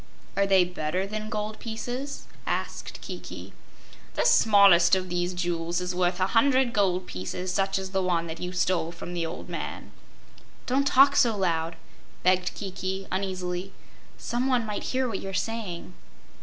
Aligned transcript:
"Are 0.35 0.47
they 0.47 0.63
better 0.63 1.05
than 1.05 1.29
gold 1.29 1.59
pieces?" 1.59 2.25
asked 2.47 3.01
Kiki. 3.01 3.53
"The 4.15 4.25
smallest 4.25 4.95
of 4.95 5.09
these 5.09 5.35
jewels 5.35 5.79
is 5.79 5.93
worth 5.93 6.19
a 6.19 6.25
hundred 6.33 6.73
gold 6.73 7.05
pieces 7.05 7.53
such 7.53 7.77
as 7.77 7.91
you 8.39 8.51
stole 8.51 8.91
from 8.91 9.13
the 9.13 9.27
old 9.27 9.47
man." 9.47 9.91
"Don't 10.65 10.87
talk 10.87 11.15
so 11.15 11.37
loud," 11.37 11.75
begged 12.23 12.55
Kiki, 12.55 13.05
uneasily. 13.11 13.73
"Some 14.17 14.47
one 14.47 14.61
else 14.61 14.67
might 14.69 14.83
hear 14.85 15.07
what 15.07 15.19
you 15.19 15.29
are 15.29 15.35
saying." 15.35 15.93